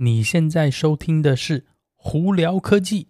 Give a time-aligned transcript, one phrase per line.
[0.00, 1.66] 你现在收听的是
[1.96, 3.08] 胡聊科技。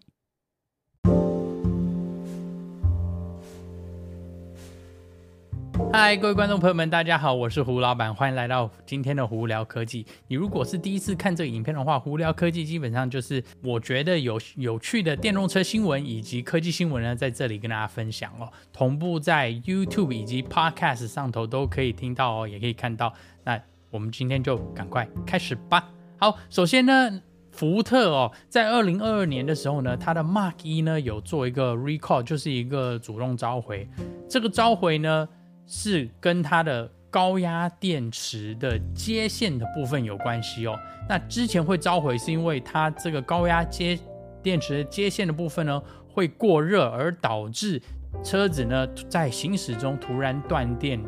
[5.92, 10.06] 嗨，各位观众朋友们，大家好，我是胡老板，欢迎来到今天的胡聊科技。
[10.28, 18.50] 你如果是第一次看这个影片的话，胡聊科技基本上就是我觉得有有趣的电动车新闻以及科技新闻呢，在这里跟大家分享哦。
[18.72, 23.12] 同步在 YouTube 以及 Podcast 上头都可以听到哦，也可以看到。
[23.44, 25.86] 那我们今天就赶快开始吧。
[26.18, 33.88] 好，首先呢，福特哦，在二零二二年的时候呢，它的 Mark 一呢有做一个 recall，就是一个主动召回。
[34.28, 35.28] 这个召回呢。
[35.70, 40.74] 是跟它的高压电池的接线的部分有关系哦。
[41.06, 43.98] 那之前会召回，是因为它这个高压接
[44.42, 45.78] 电池的接线的部分呢
[46.10, 47.82] 会过热，而导致
[48.24, 50.98] 车子呢在行驶中突然断电，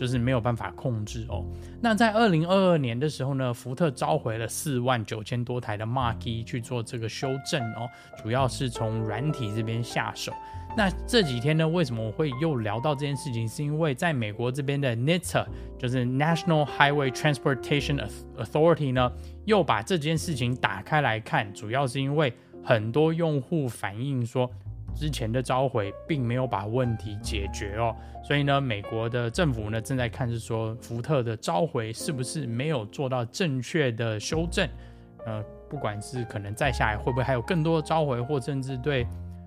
[0.00, 1.44] 就是没有办法控制哦。
[1.78, 7.86] 那在二零二二年的时候呢，福特召回了四万九千多台的 Mark 一去做这个修正哦，
[8.22, 10.32] 主要是从软体这边下手。
[10.74, 13.46] 那这几天呢，为什么我会又聊到这件事情？
[13.46, 15.44] 是因为在美国这边的 NHTSA，
[15.78, 18.02] 就是 National Highway Transportation
[18.38, 19.12] Authority 呢，
[19.44, 22.32] 又把这件事情打开来看，主要是因为
[22.64, 24.50] 很多用户反映说，
[24.94, 34.68] 之前的召回并没有把问题解决哦，所以呢，美国的政府呢正在看是说，福特的召回是不是没有做到正确的修正？
[35.26, 39.06] 呃，不管是可能再下来会不会还有更多的召回，或甚至对。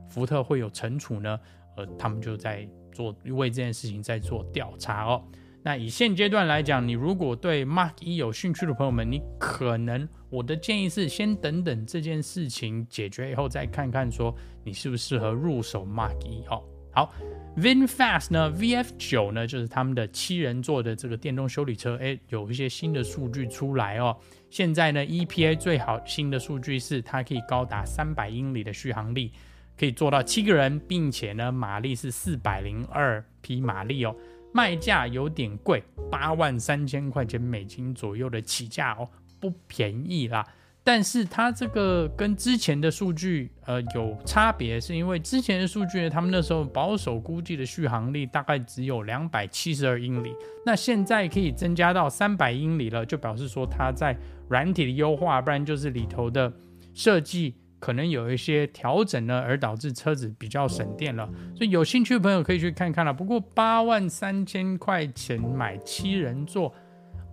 [0.09, 1.39] 福特会有惩处呢，
[1.75, 5.23] 呃，他们就在做为这件事情在做调查哦。
[5.65, 16.61] 那以现阶段来讲，你如果对 Mark 一有兴趣的朋友们，你可能我的建议是先等等这件事情解决以后，再看看说你适不适合入手 Mark 一哦。
[16.91, 17.13] 好
[17.55, 24.15] ，VinFast 呢，VF 九呢，就是他们的七人座的这个电动修理车，哎，有一些新的数据出来哦。
[24.49, 29.31] 现在呢，EPA 最好新的数据是它可以高达三百英里的续航力。
[29.75, 34.15] 可以做到七个人，并且呢，马力是四百零二匹马力哦，
[34.53, 39.09] 卖价有点贵，八万三千块钱美金左右的起价哦，
[39.39, 40.45] 不便宜啦。
[40.85, 54.17] 但是它这个跟之前的数据呃有差别，是因为之前的数据呢，他们那时候保守估计的续航力大概只有两百七十二英里，那现在可以增加到三百英里了，就表示说它在
[54.49, 56.51] 软体的优化，不然就是里头的
[56.93, 57.55] 设计。
[57.83, 63.13] 可能有一些调整呢，而导致车子比较省电了，所以有兴趣的朋友可以去看看了。
[63.13, 66.73] 不过八万三千块钱买七人座，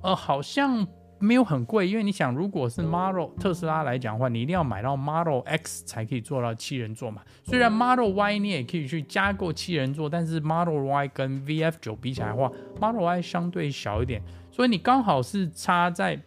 [0.02, 0.84] 呃，好像
[1.20, 7.22] 没有很贵，因为你想，如果是 Model 特斯拉来讲的话，你一定要买到 Model X 才可以做到七人座嘛。
[7.44, 12.50] 虽然 Model Y 你也可以去加购七人座，但是 Model Y 跟 VF 九比起来的话
[12.80, 16.20] ，Model Y 相对小一点，所以你刚好是差在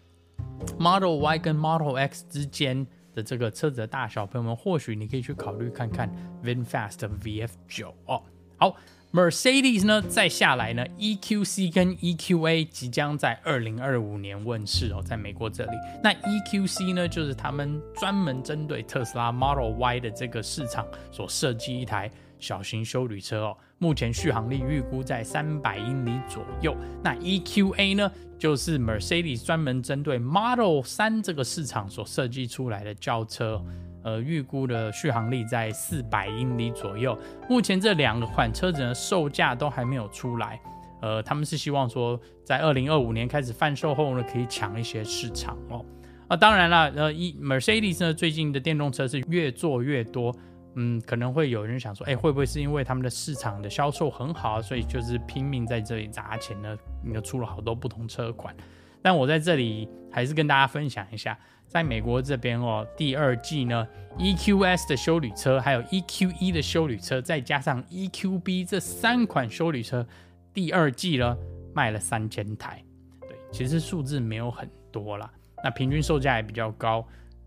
[0.79, 2.87] Model Y 跟 Model X 之间。
[3.13, 6.09] 的这个车子的大小，朋友们或许你可以去考虑看看
[6.43, 8.21] VinFast VF 九哦。
[8.57, 8.75] 好
[9.11, 15.71] ，Mercedes 呢，再下来呢，EQC 跟 EQA 即将在二零二五年问世哦，在美国这里。
[16.01, 22.09] 那 EQC 呢，就是他们专门针对特斯拉 Model Y 的这个市场所设计一台
[22.43, 23.57] 小型休旅车哦。
[23.77, 26.75] 目前续航力预估在三百英里左右。
[27.01, 28.11] 那 EQA 呢？
[28.37, 33.63] 就是 Mercedes 专门针对 Model 3这个市场所设计出来的轿车，
[34.03, 37.17] 呃，预估的续航力在四百英里左右。
[37.49, 40.59] 目前这两个款车子的售价都还没有出来，
[41.01, 45.85] 呃，他们是希望说在二零二五年开始贩售后呢，可以抢一些市场哦。
[46.27, 50.35] 啊，当然了，呃，一 Mercedes 呢最近的电动车是越做越多。
[50.75, 56.77] 嗯，可能会有人想说，哎，会不会是因为他们的市场的销售很好，所以就是拼命在这里砸钱呢？
[57.03, 58.55] 你又出了好多不同车款。
[59.01, 63.85] 但我在这里还是跟大家分享一下，在美国这边哦，第二季呢
[64.17, 70.07] ，EQS 的休旅车，还有 EQE 的休旅车，再加上 EQB 这三款休旅车，
[70.53, 71.37] 第二季呢
[71.73, 72.81] 卖了三千台。
[73.21, 75.29] 对，其实数字没有很多啦，
[75.61, 77.05] 那平均售价也比较高。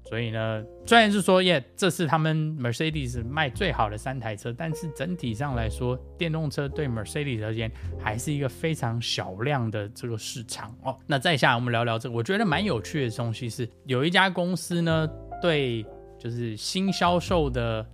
[0.09, 7.69] 所以呢，虽然是说耶，这是他们 Mercedes 卖最好的三台车，但是整体上来说，电动车对 Mercedes 而言
[7.99, 10.97] 还是一个非常小量的这个市场哦。
[11.09, 15.11] 那再下来我们聊聊这个，我觉得蛮有趣的东西是，有一家公司呢，
[15.43, 15.85] 对
[16.21, 17.85] 就是新销售的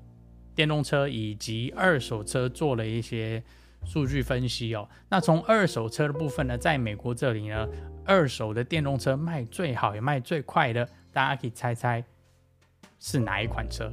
[0.54, 3.42] 电动车以及二手车做了一些
[3.86, 4.86] 数据分析哦。
[5.08, 7.66] 那从二手车的部分呢，在美国这里呢，
[8.04, 10.86] 二手的电动车卖最好也卖最快的。
[11.12, 12.02] 大家可以猜猜
[12.98, 13.92] 是哪一款车？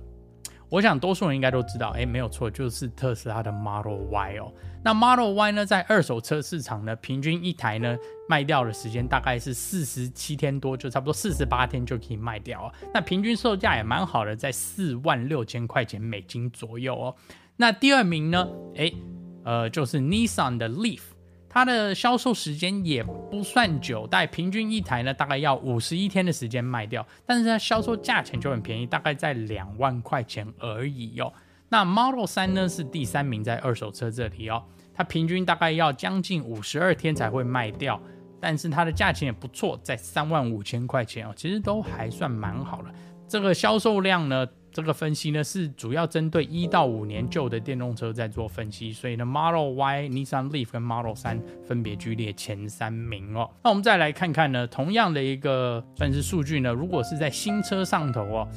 [0.69, 4.53] 我想多数人应该都知道，哎，没有错，就是特斯拉的 Model Y 哦。
[4.83, 12.73] 那 Model Y 呢，在二手车市场呢，平均一台呢卖掉的时间大概是四十七天多，就差不多四十八天就可以卖掉哦。
[12.93, 17.15] 那平均售价也蛮好的，在四万六千块钱美金左右哦。
[17.57, 18.93] 那第二名呢，哎，
[19.43, 21.01] 呃，就是 Nissan 的 Leaf。
[21.49, 31.33] 它的销售时间也不算久，但平均一台呢，大概要五十一天的时间卖掉，但是它销售价钱就很便宜，大概在两万块钱而已哦。
[31.69, 34.63] 那 Model 3呢是第三名，在二手车这里哦，
[34.93, 37.99] 它平均大概要将近五十二天才会卖掉，
[38.39, 42.93] 但是它的价钱也不错，在三万五千块钱哦，其实都还算蛮好了。
[43.29, 44.47] 这个销售量呢？
[44.71, 53.49] 这个分析呢是主要针对一到五年旧的电动车在做分析，所以呢，Model Y、Nissan Leaf 跟 Model 3分别居列前三名哦。
[53.63, 58.47] 那我们再来看看呢，同样的一个算是数据呢，如果是在新车上头哦，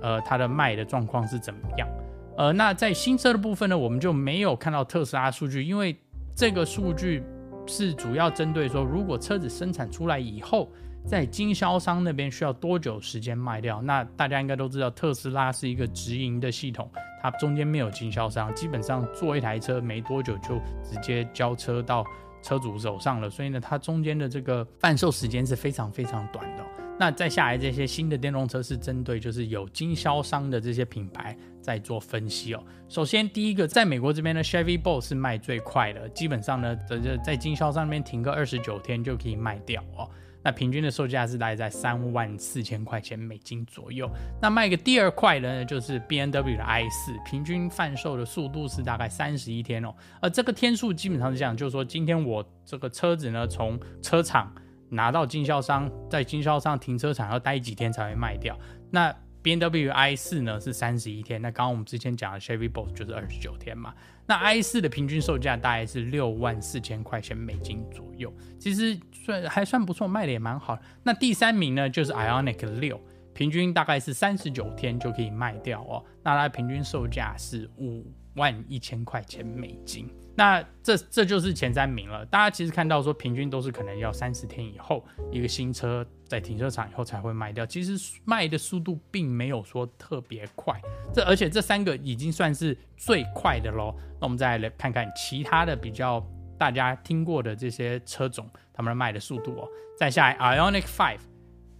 [0.00, 1.88] 呃，它的卖的状况是怎么样？
[2.36, 5.96] 呃，那在新车的部分呢，我们就没有看到特斯拉数据，因为
[6.34, 7.24] 这个数据
[7.66, 10.70] 是主要针对说，如果车子生产出来以后。
[11.06, 13.80] 在经销商那边需要多久时间卖掉？
[13.80, 16.90] 那大家应该都知道，特斯拉是一个直营的系统，
[17.22, 22.04] 它中间没有经销商，基本上做一台车没多久就直接交车到
[22.42, 26.64] 车主手上了，所以呢，它中间的这个贩售时间是非常非常短的。
[26.98, 32.64] 那再下来这些新的电动车是针对就是有经销商的这些品牌在做分析哦。
[32.88, 40.08] 首先第一个，在美国这边呢，Chevy Bolt 是卖最快的，基本上呢，在在经销商那边停个二十九天就可以卖掉哦。
[40.46, 44.08] 那平均的售价是大概在三万四千块钱美金左右。
[44.40, 49.92] 那卖个第二块的呢，就是 B N W 的 I 四平均贩售的速度是大概三十一天哦。
[50.22, 54.54] 而这个天数基本上是这样，就是说今天我这个车子呢，从车厂
[54.88, 58.56] 拿到经销商，在经销商停车场要待几天才会卖掉。
[58.88, 59.12] 那
[59.46, 63.94] BMW i4 呢是三十一天，那刚刚我们之前讲的 Chevy Bolt 就是二十九天嘛。
[64.26, 70.76] 那 I 四的平均售价大概是六万四千块钱美金左右，其实算还算不错，卖的也蛮好。
[71.04, 73.00] 那第三名呢就是 Ionic 六
[73.34, 76.04] 平均大概是三十九天就可以卖掉哦。
[76.24, 78.04] 那它平均售价是五
[78.36, 80.08] 万一千块钱美金。
[80.38, 82.24] 那这这就是前三名了。
[82.26, 85.02] 大家其实看到说，平均都是可能要三十天以后，
[85.32, 87.64] 一个新车在停车场以后才会卖掉。
[87.64, 90.78] 其实卖的速度并没有说特别快。
[91.12, 93.94] 这而且这三个已经算是最快的喽。
[94.20, 96.22] 那我们再来看看其他的比较
[96.58, 99.68] 大家听过的这些车种，他们卖的速度哦。
[99.98, 101.18] 再下来，Ioniq 5，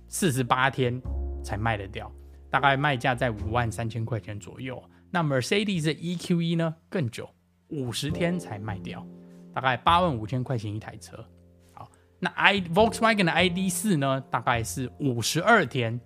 [0.08, 0.98] 四十八天
[1.44, 2.10] 才卖得掉，
[2.48, 4.82] 大概卖价在五万三千块钱左右。
[5.16, 7.26] 那 Mercedes EQE 呢，更久。
[7.68, 9.02] 五十天才卖掉，
[9.50, 11.26] 大概八万五千块钱一台车。
[11.72, 15.98] 好，那 i Volkswagen 的 ID.4 呢，大概是五十二天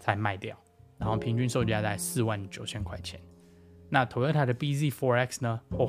[0.00, 0.58] 才卖掉，
[0.98, 3.20] 然后平均售价在四万九千块钱。
[3.88, 5.88] 那 Toyota 的 BZ4X 呢，哦，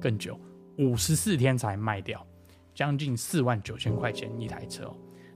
[0.00, 0.38] 更久，
[0.78, 2.24] 五十四天才卖掉，
[2.72, 4.88] 将近四万九千块钱一台车。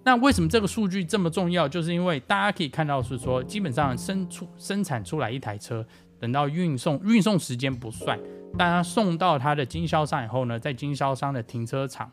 [0.05, 1.69] 那为什么这个数据这么重要？
[1.69, 5.85] 就是因为大家可以看到是说，基本上生出生产出来一台车，
[6.19, 8.19] 等到运送，运送时间不算。
[8.57, 12.11] 但他送到他的经销商以后呢，在经销商的停车场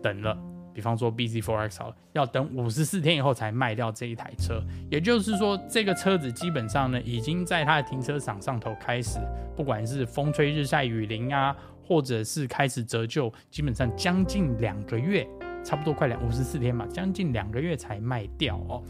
[0.00, 0.38] 等了，
[0.72, 4.62] 比方说 BZ4X 好了，要等五十四天以后才卖掉这一台车。
[4.88, 9.18] 也就是说，这个车子基本上呢，已经在他的停车场上头开始，
[9.56, 11.54] 不管是风吹日晒雨淋啊，
[11.84, 15.26] 或者是开始折旧，基本上将近两个月，
[15.64, 18.80] 差不多快两五十四天嘛，将近两个月才卖掉哦。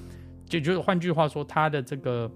[0.46, 2.30] 就就是换句话说，它的这个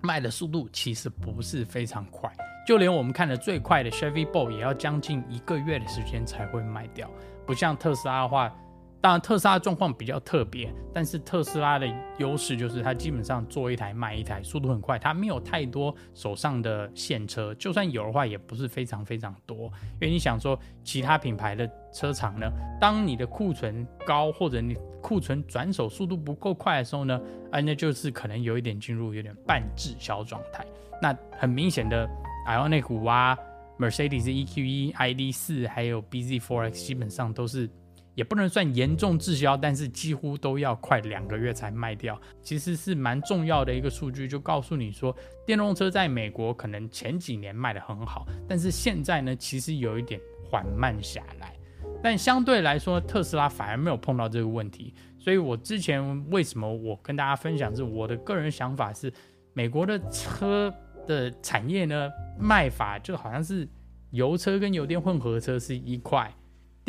[0.00, 2.30] 卖的速度其实不是非常快。
[2.66, 7.10] 就连我们看的最快的 Chevy Bolt 也要将近一个月的时间才会卖掉，
[7.46, 8.54] 不像特斯拉的话，
[9.00, 11.86] 当然特斯拉状况比较特别，但是特斯拉的
[12.18, 19.66] 优势就是它基本上做一台卖一台，速度很快，它没有太多手上的现车，就算有的话也不是非常非常多。
[19.94, 22.46] 因为你想说，其他品牌的车厂呢，
[22.80, 30.64] 当你的库存高或者你库存转手速度不够快的时候呢，啊，那就是可能有一点进入有点半滞销状态。
[31.02, 32.08] 那很明显的。
[32.46, 33.38] Ioniq 5啊
[33.78, 37.68] ，Mercedes EQE、ID.4，还有 BZ4X，基本上都是
[38.14, 42.20] 也不能算严重滞销，但是几乎都要快两个月才卖掉。
[42.42, 45.14] 其实是蛮重要的一个数据，就告诉你说，
[45.46, 51.54] 电动车在美国可能前几年卖得很好，但是现在呢，其实有一点缓慢下来。
[52.02, 54.94] 但相对来说，特斯拉反而没有碰到这个问题。
[55.18, 59.12] 所以我之前为什么我跟大家分享是我的个人想法是，
[59.52, 60.72] 美国的车。
[61.06, 63.66] 的产业呢，卖法就好像是
[64.10, 66.32] 油车跟油电混合车是一块，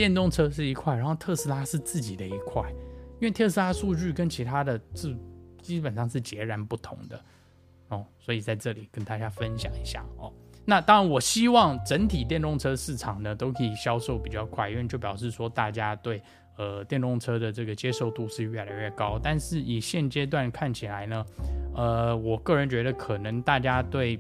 [0.01, 2.67] 电动车是一块，然后特斯拉是自己的一块，
[3.20, 5.15] 因为特斯拉数据跟其他的是
[5.62, 7.24] 基本上是截然不同的。
[7.89, 10.34] 哦，所以在这里跟大家分享一下哦。
[10.65, 16.20] 那当然，我希望整体电动车市场呢都可以销售比较快，因为就表示说大家对
[16.58, 19.20] 呃电动车的这个接受度是越来越高。
[19.22, 21.24] 但是以现阶段看起来呢，
[21.75, 24.20] 呃，我个人觉得可能大家对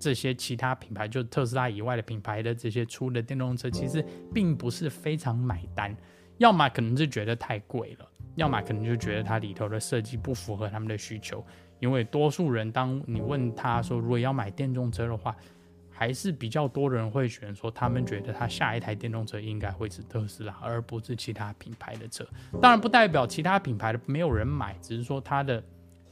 [0.00, 4.04] 这些其他品牌，就特斯拉以外的品牌的这些出的电动车，其实
[4.34, 5.94] 并不是非常买单。
[6.38, 11.44] 要么可能是觉得太贵了，要么可能就觉得它里头的设计不符合他们的需求。
[11.80, 15.36] 因为多数人，当你问他说如果要买电动车的话，
[15.90, 22.26] 还是比较多人会选说，他们觉得他下一台电动车应该会是特斯拉，而不是其他品牌的车。
[22.60, 25.62] 当然不代表其他品牌的没有人买，只是说它的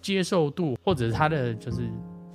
[0.03, 1.89] 接受度，或者是它的就是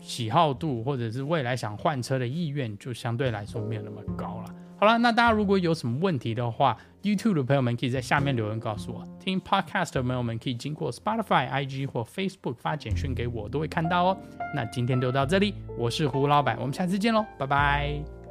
[0.03, 4.55] 喜好度，或者是未来想换车的意愿，就相对来说没有那么高了。
[4.77, 9.01] 好了，那大家如果有什么问题的话，YouTube 的朋友们可以在下面留言告诉我。
[9.17, 14.17] 听 Podcast 的朋友们可以经过 Spotify、IG 或 Facebook 发简讯给我，都会看到哦。
[14.53, 18.22] 那今天就到这里，我是胡老板，我们下次见喽，拜拜。